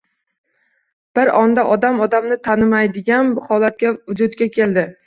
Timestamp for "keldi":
4.61-4.93